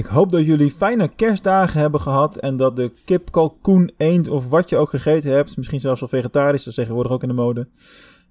Ik 0.00 0.06
hoop 0.06 0.30
dat 0.30 0.44
jullie 0.44 0.70
fijne 0.70 1.08
kerstdagen 1.08 1.80
hebben 1.80 2.00
gehad 2.00 2.36
en 2.36 2.56
dat 2.56 2.76
de 2.76 2.92
kip, 3.04 3.30
kalkoen, 3.30 3.90
eend 3.96 4.28
of 4.28 4.48
wat 4.48 4.68
je 4.68 4.76
ook 4.76 4.88
gegeten 4.88 5.30
hebt, 5.30 5.56
misschien 5.56 5.80
zelfs 5.80 6.00
wel 6.00 6.08
vegetarisch, 6.08 6.58
dat 6.58 6.68
is 6.68 6.74
tegenwoordig 6.74 7.12
ook 7.12 7.22
in 7.22 7.28
de 7.28 7.34
mode, 7.34 7.68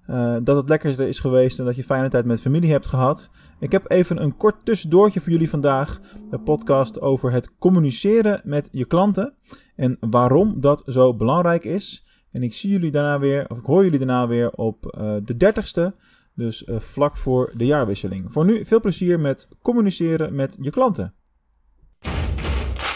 uh, 0.08 0.36
dat 0.42 0.56
het 0.56 0.68
lekkerste 0.68 1.08
is 1.08 1.18
geweest 1.18 1.58
en 1.58 1.64
dat 1.64 1.76
je 1.76 1.84
fijne 1.84 2.08
tijd 2.08 2.24
met 2.24 2.40
familie 2.40 2.70
hebt 2.70 2.86
gehad. 2.86 3.30
Ik 3.60 3.72
heb 3.72 3.90
even 3.90 4.22
een 4.22 4.36
kort 4.36 4.64
tussendoortje 4.64 5.20
voor 5.20 5.32
jullie 5.32 5.50
vandaag. 5.50 6.00
De 6.30 6.38
podcast 6.38 7.00
over 7.00 7.32
het 7.32 7.58
communiceren 7.58 8.40
met 8.44 8.68
je 8.72 8.84
klanten 8.84 9.34
en 9.76 9.96
waarom 10.00 10.60
dat 10.60 10.82
zo 10.86 11.14
belangrijk 11.14 11.64
is. 11.64 12.06
En 12.32 12.42
ik 12.42 12.54
zie 12.54 12.70
jullie 12.70 12.90
daarna 12.90 13.18
weer, 13.18 13.44
of 13.48 13.58
ik 13.58 13.64
hoor 13.64 13.84
jullie 13.84 13.98
daarna 13.98 14.26
weer 14.26 14.50
op 14.50 14.96
uh, 14.98 15.14
de 15.24 15.52
30ste. 15.54 15.96
Dus 16.34 16.66
uh, 16.66 16.78
vlak 16.78 17.16
voor 17.16 17.52
de 17.56 17.66
jaarwisseling. 17.66 18.32
Voor 18.32 18.44
nu 18.44 18.64
veel 18.64 18.80
plezier 18.80 19.20
met 19.20 19.48
communiceren 19.62 20.34
met 20.34 20.56
je 20.60 20.70
klanten. 20.70 21.14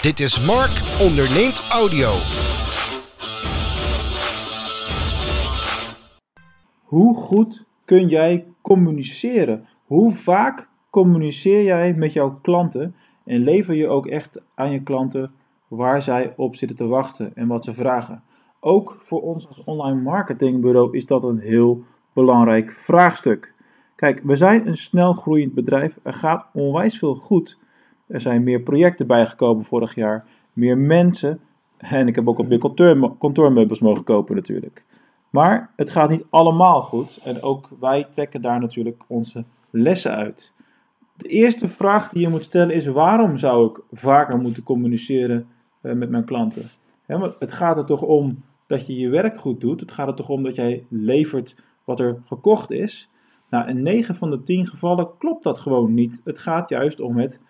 Dit 0.05 0.21
is 0.21 0.47
Mark 0.47 0.83
onderneemt 1.01 1.63
audio. 1.71 2.13
Hoe 6.83 7.17
goed 7.17 7.65
kun 7.85 8.09
jij 8.09 8.47
communiceren? 8.61 9.67
Hoe 9.87 10.13
vaak 10.13 10.69
communiceer 10.91 11.63
jij 11.63 11.95
met 11.95 12.13
jouw 12.13 12.39
klanten 12.43 12.95
en 13.25 13.41
lever 13.41 13.75
je 13.75 13.89
ook 13.89 14.07
echt 14.07 14.43
aan 14.55 14.71
je 14.71 14.83
klanten 14.83 15.31
waar 15.69 16.03
zij 16.03 16.33
op 16.37 16.57
zitten 16.57 16.77
te 16.77 16.87
wachten 16.87 17.33
en 17.35 17.47
wat 17.47 17.65
ze 17.65 17.73
vragen? 17.73 18.23
Ook 18.61 18.97
voor 18.99 19.23
ons 19.23 19.49
als 19.49 19.65
online 19.65 20.01
marketingbureau 20.01 20.97
is 20.97 21.07
dat 21.07 21.25
een 21.25 21.39
heel 21.39 21.83
belangrijk 22.13 22.73
vraagstuk. 22.73 23.55
Kijk, 23.97 24.21
we 24.25 24.37
zijn 24.37 24.67
een 24.67 24.77
snel 24.77 25.13
groeiend 25.13 25.55
bedrijf. 25.55 25.99
Er 26.03 26.15
gaat 26.15 26.47
onwijs 26.53 26.99
veel 26.99 27.15
goed. 27.15 27.63
Er 28.15 28.21
zijn 28.21 28.43
meer 28.43 28.61
projecten 28.61 29.07
bijgekomen 29.07 29.65
vorig 29.65 29.95
jaar, 29.95 30.25
meer 30.53 30.79
mensen. 30.79 31.41
En 31.77 32.07
ik 32.07 32.15
heb 32.15 32.29
ook 32.29 32.39
op 32.39 32.49
meer 32.49 33.15
kantoormeubels 33.19 33.81
mogen 33.81 34.05
kopen 34.05 34.35
natuurlijk. 34.35 34.85
Maar 35.31 35.71
het 35.77 35.91
gaat 35.91 36.11
niet 36.11 36.25
allemaal 36.31 36.81
goed. 36.83 37.21
En 37.25 37.43
ook 37.43 37.69
wij 37.81 38.05
trekken 38.05 38.41
daar 38.41 38.61
natuurlijk 38.61 39.03
onze 39.07 39.45
lessen 39.71 40.15
uit. 40.15 40.53
De 41.17 41.29
eerste 41.29 41.69
vraag 41.69 42.09
die 42.09 42.21
je 42.21 42.29
moet 42.29 42.45
stellen 42.45 42.75
is: 42.75 42.87
waarom 42.87 43.37
zou 43.37 43.71
ik 43.71 43.83
vaker 43.93 44.39
moeten 44.39 44.63
communiceren 44.63 45.47
eh, 45.81 45.93
met 45.93 46.11
mijn 46.11 46.25
klanten? 46.25 46.63
het 47.39 47.53
gaat 47.53 47.77
er 47.77 47.85
toch 47.85 48.03
om 48.03 48.37
dat 48.67 48.87
je 48.87 48.97
je 48.97 49.09
werk 49.09 49.37
goed 49.37 49.61
doet. 49.61 49.81
Het 49.81 49.93
gaat 49.93 50.09
er 50.09 50.15
toch 50.15 50.29
om 50.29 50.43
dat 50.43 50.55
jij 50.55 50.85
levert 50.89 51.57
wat 51.85 52.01
er 52.01 52.19
gekocht 52.27 52.71
is. 52.71 53.09
Nou, 53.51 53.69
in 53.69 53.83
9 53.83 54.15
van 54.15 54.31
de 54.31 54.43
10 54.43 54.67
gevallen 54.67 55.09
klopt 55.19 55.43
dat 55.43 55.59
gewoon 55.59 55.95
niet. 55.95 56.21
Het 56.25 56.39
gaat 56.39 56.69
juist 56.69 57.01
om 57.01 57.19
het 57.19 57.41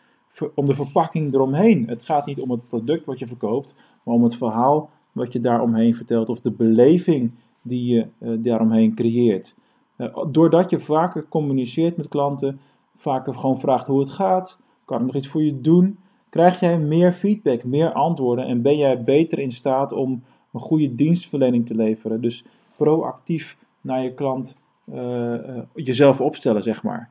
om 0.54 0.66
de 0.66 0.74
verpakking 0.74 1.34
eromheen. 1.34 1.88
Het 1.88 2.02
gaat 2.02 2.26
niet 2.26 2.40
om 2.40 2.50
het 2.50 2.68
product 2.68 3.04
wat 3.04 3.18
je 3.18 3.26
verkoopt, 3.26 3.74
maar 4.02 4.14
om 4.14 4.22
het 4.22 4.36
verhaal 4.36 4.90
wat 5.12 5.32
je 5.32 5.40
daaromheen 5.40 5.94
vertelt 5.94 6.28
of 6.28 6.40
de 6.40 6.50
beleving 6.50 7.30
die 7.62 7.94
je 7.94 8.06
uh, 8.18 8.42
daaromheen 8.42 8.94
creëert. 8.94 9.56
Uh, 9.96 10.16
doordat 10.30 10.70
je 10.70 10.80
vaker 10.80 11.26
communiceert 11.28 11.96
met 11.96 12.08
klanten, 12.08 12.60
vaker 12.96 13.34
gewoon 13.34 13.60
vraagt 13.60 13.86
hoe 13.86 14.00
het 14.00 14.08
gaat, 14.08 14.58
kan 14.84 15.00
ik 15.00 15.06
nog 15.06 15.14
iets 15.14 15.28
voor 15.28 15.42
je 15.42 15.60
doen, 15.60 15.98
krijg 16.30 16.60
jij 16.60 16.78
meer 16.78 17.12
feedback, 17.12 17.64
meer 17.64 17.92
antwoorden 17.92 18.44
en 18.44 18.62
ben 18.62 18.76
jij 18.76 19.02
beter 19.02 19.38
in 19.38 19.52
staat 19.52 19.92
om 19.92 20.22
een 20.52 20.60
goede 20.60 20.94
dienstverlening 20.94 21.66
te 21.66 21.74
leveren. 21.74 22.20
Dus 22.20 22.44
proactief 22.76 23.56
naar 23.80 24.02
je 24.02 24.14
klant 24.14 24.56
uh, 24.84 25.34
jezelf 25.74 26.20
opstellen, 26.20 26.62
zeg 26.62 26.82
maar. 26.82 27.10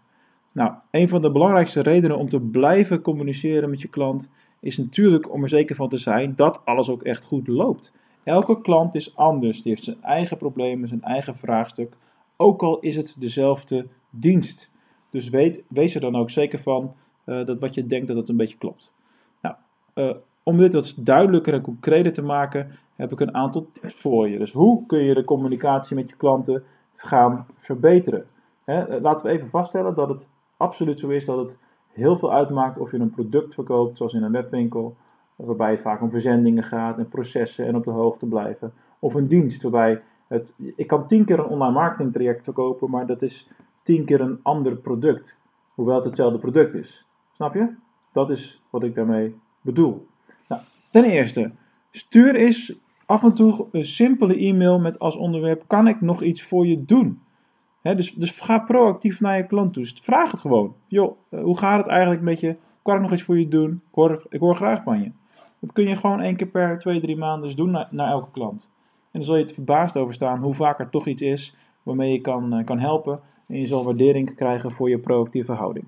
Nou, 0.53 0.73
een 0.91 1.09
van 1.09 1.21
de 1.21 1.31
belangrijkste 1.31 1.81
redenen 1.81 2.17
om 2.17 2.29
te 2.29 2.39
blijven 2.39 3.01
communiceren 3.01 3.69
met 3.69 3.81
je 3.81 3.87
klant 3.87 4.29
is 4.59 4.77
natuurlijk 4.77 5.31
om 5.31 5.43
er 5.43 5.49
zeker 5.49 5.75
van 5.75 5.89
te 5.89 5.97
zijn 5.97 6.35
dat 6.35 6.61
alles 6.65 6.89
ook 6.89 7.03
echt 7.03 7.23
goed 7.23 7.47
loopt. 7.47 7.93
Elke 8.23 8.61
klant 8.61 8.95
is 8.95 9.15
anders, 9.15 9.61
die 9.61 9.71
heeft 9.71 9.83
zijn 9.83 10.01
eigen 10.01 10.37
problemen, 10.37 10.87
zijn 10.87 11.01
eigen 11.01 11.35
vraagstuk, 11.35 11.93
ook 12.35 12.63
al 12.63 12.79
is 12.79 12.95
het 12.95 13.15
dezelfde 13.19 13.87
dienst. 14.09 14.73
Dus 15.09 15.29
weet, 15.29 15.63
wees 15.67 15.95
er 15.95 16.01
dan 16.01 16.15
ook 16.15 16.29
zeker 16.29 16.59
van 16.59 16.93
uh, 17.25 17.45
dat 17.45 17.59
wat 17.59 17.73
je 17.73 17.85
denkt 17.85 18.07
dat 18.07 18.17
het 18.17 18.29
een 18.29 18.37
beetje 18.37 18.57
klopt. 18.57 18.93
Nou, 19.41 19.55
uh, 19.95 20.15
om 20.43 20.57
dit 20.57 20.73
wat 20.73 20.93
duidelijker 20.97 21.53
en 21.53 21.61
concreter 21.61 22.13
te 22.13 22.21
maken, 22.21 22.71
heb 22.95 23.11
ik 23.11 23.19
een 23.19 23.35
aantal 23.35 23.67
tips 23.69 23.93
voor 23.93 24.29
je. 24.29 24.37
Dus 24.37 24.51
hoe 24.51 24.85
kun 24.85 24.99
je 24.99 25.13
de 25.13 25.23
communicatie 25.23 25.95
met 25.95 26.09
je 26.09 26.15
klanten 26.15 26.63
gaan 26.95 27.45
verbeteren? 27.57 28.25
He, 28.65 28.99
laten 28.99 29.25
we 29.25 29.31
even 29.31 29.49
vaststellen 29.49 29.95
dat 29.95 30.09
het 30.09 30.29
absoluut 30.63 30.99
zo 30.99 31.09
is 31.09 31.25
dat 31.25 31.37
het 31.37 31.59
heel 31.91 32.17
veel 32.17 32.33
uitmaakt 32.33 32.77
of 32.77 32.91
je 32.91 32.97
een 32.97 33.09
product 33.09 33.53
verkoopt, 33.53 33.97
zoals 33.97 34.13
in 34.13 34.23
een 34.23 34.31
webwinkel, 34.31 34.95
waarbij 35.35 35.69
het 35.69 35.81
vaak 35.81 36.01
om 36.01 36.11
verzendingen 36.11 36.63
gaat 36.63 36.97
en 36.97 37.07
processen 37.07 37.65
en 37.65 37.75
op 37.75 37.83
de 37.83 37.91
hoogte 37.91 38.27
blijven. 38.27 38.73
Of 38.99 39.13
een 39.13 39.27
dienst 39.27 39.61
waarbij 39.61 40.01
het, 40.27 40.55
ik 40.75 40.87
kan 40.87 41.07
tien 41.07 41.25
keer 41.25 41.39
een 41.39 41.45
online 41.45 41.73
marketing 41.73 42.13
traject 42.13 42.43
verkopen, 42.43 42.89
maar 42.89 43.05
dat 43.05 43.21
is 43.21 43.49
tien 43.83 44.05
keer 44.05 44.21
een 44.21 44.39
ander 44.43 44.75
product, 44.75 45.39
hoewel 45.73 45.95
het 45.95 46.05
hetzelfde 46.05 46.39
product 46.39 46.73
is. 46.73 47.07
Snap 47.35 47.53
je? 47.53 47.75
Dat 48.11 48.29
is 48.29 48.61
wat 48.69 48.83
ik 48.83 48.95
daarmee 48.95 49.35
bedoel. 49.61 50.07
Nou, 50.49 50.61
ten 50.91 51.03
eerste, 51.03 51.51
stuur 51.91 52.35
eens 52.35 52.79
af 53.05 53.23
en 53.23 53.35
toe 53.35 53.67
een 53.71 53.85
simpele 53.85 54.37
e-mail 54.37 54.79
met 54.79 54.99
als 54.99 55.15
onderwerp: 55.17 55.63
kan 55.67 55.87
ik 55.87 56.01
nog 56.01 56.21
iets 56.21 56.43
voor 56.43 56.67
je 56.67 56.85
doen? 56.85 57.21
Dus, 57.83 58.13
dus 58.13 58.31
ga 58.31 58.59
proactief 58.59 59.19
naar 59.19 59.37
je 59.37 59.45
klant 59.45 59.73
toe. 59.73 59.85
Vraag 60.01 60.31
het 60.31 60.39
gewoon. 60.39 60.75
Joh, 60.87 61.17
eh, 61.29 61.41
hoe 61.41 61.57
gaat 61.57 61.77
het 61.77 61.87
eigenlijk 61.87 62.21
met 62.21 62.39
je? 62.39 62.55
Kan 62.81 62.95
ik 62.95 63.01
nog 63.01 63.11
iets 63.11 63.23
voor 63.23 63.39
je 63.39 63.47
doen? 63.47 63.71
Ik 63.71 63.95
hoor, 63.95 64.25
ik 64.29 64.39
hoor 64.39 64.55
graag 64.55 64.83
van 64.83 64.99
je. 65.01 65.11
Dat 65.59 65.71
kun 65.71 65.87
je 65.87 65.95
gewoon 65.95 66.21
één 66.21 66.35
keer 66.35 66.47
per 66.47 66.79
twee, 66.79 66.99
drie 66.99 67.17
maanden 67.17 67.47
dus 67.47 67.55
doen 67.55 67.71
naar, 67.71 67.87
naar 67.89 68.09
elke 68.09 68.31
klant. 68.31 68.71
En 68.87 69.19
dan 69.19 69.23
zal 69.23 69.35
je 69.35 69.41
het 69.41 69.53
verbaasd 69.53 69.97
over 69.97 70.13
staan 70.13 70.41
hoe 70.41 70.53
vaak 70.53 70.79
er 70.79 70.89
toch 70.89 71.07
iets 71.07 71.21
is 71.21 71.55
waarmee 71.83 72.11
je 72.11 72.21
kan, 72.21 72.53
eh, 72.53 72.65
kan 72.65 72.79
helpen. 72.79 73.19
En 73.47 73.55
je 73.55 73.67
zal 73.67 73.83
waardering 73.83 74.35
krijgen 74.35 74.71
voor 74.71 74.89
je 74.89 74.97
proactieve 74.97 75.51
houding. 75.51 75.85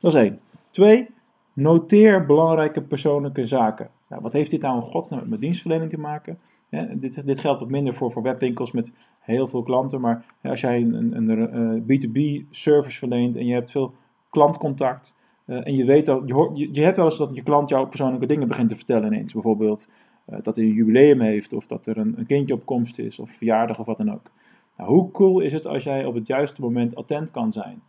Dat 0.00 0.14
is 0.14 0.20
één. 0.20 0.40
Twee, 0.70 1.08
noteer 1.52 2.26
belangrijke 2.26 2.82
persoonlijke 2.82 3.46
zaken. 3.46 3.90
Nou, 4.08 4.22
wat 4.22 4.32
heeft 4.32 4.50
dit 4.50 4.60
nou 4.60 4.76
in 4.76 4.82
godsnaam 4.82 5.28
met 5.28 5.40
dienstverlening 5.40 5.90
te 5.90 5.98
maken? 5.98 6.38
Dit, 6.72 7.26
dit, 7.26 7.40
geldt 7.40 7.60
wat 7.60 7.70
minder 7.70 7.94
voor, 7.94 8.22
webwinkels 8.22 8.72
met 8.72 8.92
heel 9.20 9.46
veel 9.46 9.62
klanten. 9.62 10.00
Maar 10.00 10.24
als 10.42 10.60
jij 10.60 10.80
een, 10.80 11.16
een, 11.16 11.56
een 11.58 11.82
B2B 11.82 12.16
eh, 12.16 12.42
service 12.50 12.98
verleent 12.98 13.36
en 13.36 13.46
je 13.46 13.52
hebt 13.54 13.70
veel 13.70 13.94
klantcontact. 14.30 15.14
Uh, 15.46 15.66
en 15.66 15.76
je 15.76 15.84
weet 15.84 16.06
dat, 16.06 16.22
je, 16.26 16.68
je, 16.72 16.82
hebt 16.82 16.96
wel 16.96 17.04
eens 17.04 17.16
dat 17.16 17.34
je 17.34 17.42
klant 17.42 17.68
jouw 17.68 17.86
persoonlijke 17.86 18.26
dingen 18.26 18.48
begint 18.48 18.68
te 18.68 18.76
vertellen 18.76 19.12
ineens. 19.12 19.32
Bijvoorbeeld 19.32 19.90
uh, 20.28 20.38
dat 20.42 20.56
hij 20.56 20.64
een 20.64 20.72
jubileum 20.72 21.20
heeft, 21.20 21.52
of 21.52 21.66
dat 21.66 21.86
er 21.86 21.98
een, 21.98 22.14
een, 22.18 22.26
kindje 22.26 22.54
op 22.54 22.66
komst 22.66 22.98
is, 22.98 23.18
of 23.18 23.30
verjaardag 23.30 23.78
of 23.78 23.86
wat 23.86 23.96
dan 23.96 24.12
ook. 24.12 24.30
Nou, 24.76 24.90
hoe 24.90 25.10
cool 25.10 25.40
is 25.40 25.52
het 25.52 25.66
als 25.66 25.82
jij 25.82 26.04
op 26.04 26.14
het 26.14 26.26
juiste 26.26 26.60
moment 26.60 26.94
attent 26.94 27.30
kan 27.30 27.52
zijn? 27.52 27.82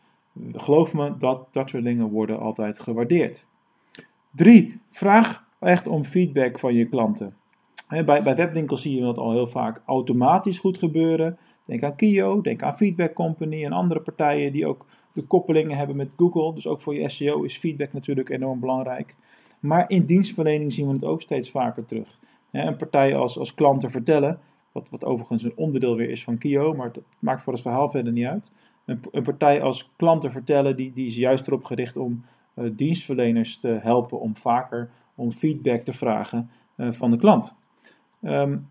Geloof 0.51 0.93
me, 0.93 1.17
dat, 1.17 1.53
dat 1.53 1.69
soort 1.69 1.83
dingen 1.83 2.09
worden 2.09 2.39
altijd 2.39 2.79
gewaardeerd. 2.79 3.47
3. 4.31 4.81
Vraag 4.89 5.45
echt 5.59 5.87
om 5.87 6.03
feedback 6.05 6.59
van 6.59 6.73
je 6.73 6.85
klanten. 6.85 7.35
Bij, 8.01 8.23
bij 8.23 8.35
webwinkels 8.35 8.81
zie 8.81 8.95
je 8.95 9.01
dat 9.01 9.17
al 9.17 9.31
heel 9.31 9.47
vaak 9.47 9.81
automatisch 9.85 10.59
goed 10.59 10.77
gebeuren. 10.77 11.37
Denk 11.61 11.83
aan 11.83 11.95
Kio, 11.95 12.41
denk 12.41 12.63
aan 12.63 12.75
Feedback 12.75 13.13
Company 13.13 13.63
en 13.63 13.71
andere 13.71 13.99
partijen 13.99 14.51
die 14.51 14.67
ook 14.67 14.85
de 15.11 15.27
koppelingen 15.27 15.77
hebben 15.77 15.95
met 15.95 16.11
Google. 16.17 16.53
Dus 16.53 16.67
ook 16.67 16.81
voor 16.81 16.95
je 16.95 17.09
SEO 17.09 17.43
is 17.43 17.57
feedback 17.57 17.93
natuurlijk 17.93 18.29
enorm 18.29 18.59
belangrijk. 18.59 19.15
Maar 19.59 19.89
in 19.89 20.05
dienstverlening 20.05 20.73
zien 20.73 20.87
we 20.87 20.93
het 20.93 21.03
ook 21.03 21.21
steeds 21.21 21.51
vaker 21.51 21.85
terug. 21.85 22.19
Een 22.51 22.75
partij 22.75 23.15
als, 23.15 23.39
als 23.39 23.53
klanten 23.53 23.91
vertellen, 23.91 24.39
wat, 24.71 24.89
wat 24.89 25.05
overigens 25.05 25.43
een 25.43 25.53
onderdeel 25.55 25.95
weer 25.95 26.09
is 26.09 26.23
van 26.23 26.37
Kio, 26.37 26.73
maar 26.73 26.91
dat 26.91 27.03
maakt 27.19 27.43
voor 27.43 27.53
het 27.53 27.61
verhaal 27.61 27.89
verder 27.89 28.11
niet 28.11 28.25
uit. 28.25 28.51
Een, 28.85 29.23
partij 29.23 29.61
als 29.61 29.91
klanten 29.95 30.31
vertellen, 30.31 30.75
die, 30.75 30.93
die 30.93 31.05
is 31.05 31.15
juist 31.15 31.47
erop 31.47 31.63
gericht 31.63 31.97
om 31.97 32.25
uh, 32.55 32.71
dienstverleners 32.75 33.59
te 33.59 33.67
helpen 33.67 34.19
om 34.19 34.35
vaker 34.35 34.89
om 35.15 35.31
feedback 35.31 35.81
te 35.81 35.93
vragen 35.93 36.49
uh, 36.77 36.91
van 36.91 37.11
de 37.11 37.17
klant. 37.17 37.55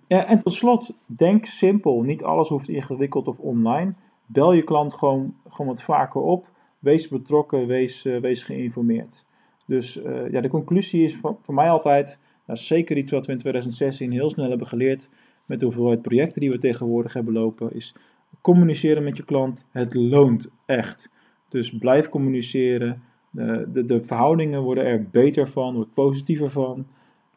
Ja, 0.07 0.27
en 0.27 0.39
tot 0.39 0.53
slot, 0.53 0.95
denk 1.07 1.45
simpel. 1.45 2.03
Niet 2.03 2.25
alles 2.25 2.49
hoeft 2.49 2.69
ingewikkeld 2.69 3.29
of 3.29 3.39
online. 3.39 3.95
Bel 4.27 4.53
je 4.53 4.63
klant 4.63 4.95
gewoon, 4.95 5.35
gewoon 5.49 5.67
wat 5.67 5.83
vaker 5.83 6.21
op. 6.21 6.49
Wees 6.79 7.09
betrokken, 7.09 7.67
wees, 7.67 8.05
uh, 8.05 8.21
wees 8.21 8.43
geïnformeerd. 8.43 9.25
Dus 9.67 10.05
uh, 10.05 10.31
ja, 10.31 10.41
de 10.41 10.49
conclusie 10.49 11.05
is 11.05 11.17
voor, 11.17 11.55
mij 11.55 11.71
altijd, 11.71 12.19
nou, 12.47 12.59
zeker 12.59 12.97
iets 12.97 13.13
wat 13.13 13.27
we 13.27 13.33
in 13.33 13.39
2016 13.39 14.13
heel 14.13 14.31
snel 14.31 14.49
hebben 14.49 14.67
geleerd 14.67 15.09
met 15.47 15.61
de 15.61 15.65
hoeveelheid 15.65 16.03
projecten 16.03 16.41
die 16.41 16.51
we 16.51 16.59
tegenwoordig 16.59 17.13
hebben 17.13 17.33
lopen, 17.33 17.75
is 17.75 17.95
communiceren 18.41 19.03
met 19.03 19.17
je 19.17 19.25
klant. 19.25 19.69
Het 19.71 19.95
loont 19.95 20.51
echt. 20.67 21.13
Dus 21.49 21.79
blijf 21.79 22.09
communiceren. 22.09 23.03
Uh, 23.33 23.59
de, 23.69 23.81
de 23.87 24.05
verhoudingen 24.05 24.63
worden 24.63 24.85
er 24.85 25.09
beter 25.11 25.49
van, 25.49 25.75
wordt 25.75 25.95
positiever 25.95 26.51
van. 26.51 26.87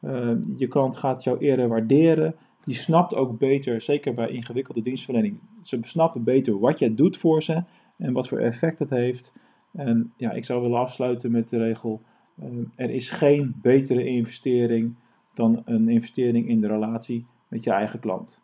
Uh, 0.05 0.31
je 0.57 0.67
klant 0.67 0.97
gaat 0.97 1.23
jou 1.23 1.37
eerder 1.37 1.67
waarderen. 1.67 2.35
Die 2.61 2.75
snapt 2.75 3.15
ook 3.15 3.37
beter, 3.37 3.81
zeker 3.81 4.13
bij 4.13 4.29
ingewikkelde 4.29 4.81
dienstverlening, 4.81 5.39
ze 5.61 5.77
snappen 5.81 6.23
beter 6.23 6.59
wat 6.59 6.79
jij 6.79 6.95
doet 6.95 7.17
voor 7.17 7.43
ze 7.43 7.63
en 7.97 8.13
wat 8.13 8.27
voor 8.27 8.37
effect 8.37 8.79
het 8.79 8.89
heeft. 8.89 9.33
En 9.71 10.13
ja, 10.17 10.31
ik 10.31 10.45
zou 10.45 10.61
willen 10.61 10.79
afsluiten 10.79 11.31
met 11.31 11.49
de 11.49 11.57
regel: 11.57 12.01
Ehm, 12.39 12.63
er 12.75 12.89
is 12.89 13.09
geen 13.09 13.55
betere 13.61 14.05
investering 14.05 14.95
dan 15.33 15.61
een 15.65 15.87
investering 15.87 16.47
in 16.47 16.61
de 16.61 16.67
relatie 16.67 17.25
met 17.47 17.63
je 17.63 17.71
eigen 17.71 17.99
klant. 17.99 18.43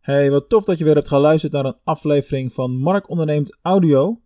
Hey, 0.00 0.30
wat 0.30 0.48
tof 0.48 0.64
dat 0.64 0.78
je 0.78 0.84
weer 0.84 0.94
hebt 0.94 1.08
geluisterd 1.08 1.52
naar 1.52 1.64
een 1.64 1.78
aflevering 1.84 2.52
van 2.52 2.76
Mark 2.76 3.08
Onderneemt 3.08 3.58
Audio. 3.62 4.20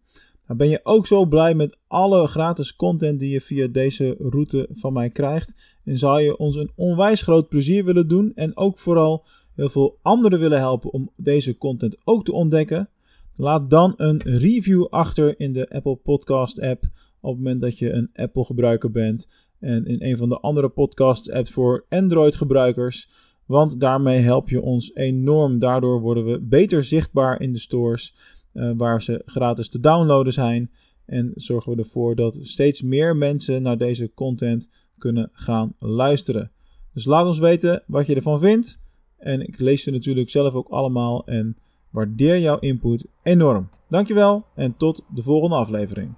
Nou, 0.47 0.59
ben 0.59 0.69
je 0.69 0.81
ook 0.83 1.07
zo 1.07 1.25
blij 1.25 1.55
met 1.55 1.79
alle 1.87 2.27
gratis 2.27 2.77
content 2.77 3.19
die 3.19 3.31
je 3.31 3.41
via 3.41 3.67
deze 3.67 4.15
route 4.19 4.69
van 4.73 4.93
mij 4.93 5.11
krijgt? 5.11 5.77
En 5.85 5.99
zou 5.99 6.21
je 6.21 6.37
ons 6.37 6.57
een 6.57 6.71
onwijs 6.75 7.23
groot 7.23 7.49
plezier 7.49 7.85
willen 7.85 8.09
doen 8.09 8.33
en 8.35 8.57
ook 8.57 8.79
vooral 8.79 9.25
heel 9.55 9.69
veel 9.69 9.99
anderen 10.03 10.39
willen 10.39 10.59
helpen 10.59 10.93
om 10.93 11.11
deze 11.17 11.59
content 11.59 12.01
ook 12.05 12.25
te 12.25 12.33
ontdekken? 12.33 12.89
Laat 13.35 13.71
dan 13.71 13.95
een 13.97 14.23
review 14.23 14.87
achter 14.91 15.41
in 15.41 15.53
de 15.53 15.69
Apple 15.71 15.97
Podcast 15.97 16.61
app 16.61 16.85
op 17.21 17.35
het 17.35 17.43
moment 17.43 17.61
dat 17.61 17.79
je 17.79 17.93
een 17.93 18.11
Apple 18.15 18.45
gebruiker 18.45 18.91
bent 18.91 19.29
en 19.61 19.87
in 19.87 20.03
een 20.03 20.17
van 20.17 20.29
de 20.29 20.39
andere 20.39 20.69
podcast 20.69 21.31
apps 21.31 21.51
voor 21.51 21.85
Android 21.89 22.35
gebruikers. 22.35 23.09
Want 23.47 23.81
daarmee 23.81 24.21
help 24.21 24.49
je 24.49 24.63
ons 24.63 24.95
enorm. 24.95 25.59
Daardoor 25.59 26.01
worden 26.01 26.25
we 26.25 26.41
beter 26.41 26.85
zichtbaar 26.85 27.41
in 27.41 27.53
de 27.53 27.59
stores 27.59 28.15
uh, 28.57 28.73
waar 28.77 29.03
ze 29.03 29.23
gratis 29.25 29.69
te 29.69 29.81
downloaden 29.81 30.33
zijn. 30.33 30.71
En 31.07 31.33
zorgen 31.35 31.73
we 31.73 31.79
ervoor 31.79 32.15
dat 32.15 32.39
steeds 32.41 32.83
meer 32.83 33.17
mensen 33.17 33.63
naar 33.63 33.79
deze 33.79 34.11
content 34.15 34.71
kunnen 34.99 35.31
gaan 35.33 35.75
luisteren. 35.79 36.51
Dus 36.93 37.05
laat 37.05 37.27
ons 37.27 37.39
weten 37.39 37.83
wat 37.87 38.07
je 38.07 38.15
ervan 38.15 38.41
vindt. 38.41 38.79
En 39.19 39.41
ik 39.41 39.59
lees 39.59 39.83
ze 39.83 39.91
natuurlijk 39.91 40.31
zelf 40.31 40.55
ook 40.55 40.69
allemaal 40.69 41.27
en 41.27 41.57
waardeer 41.91 42.39
jouw 42.39 42.59
input 42.59 43.07
enorm. 43.23 43.69
Dankjewel 43.89 44.45
en 44.55 44.77
tot 44.77 45.05
de 45.15 45.23
volgende 45.23 45.57
aflevering. 45.57 46.15